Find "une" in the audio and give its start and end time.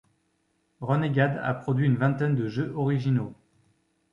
1.85-1.95